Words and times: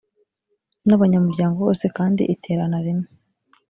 n 0.87 0.89
abanyamuryango 0.95 1.57
bose 1.67 1.85
kandi 1.97 2.21
iterana 2.33 2.77
rimwe 2.85 3.07